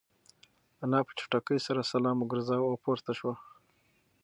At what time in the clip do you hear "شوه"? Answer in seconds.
3.19-3.33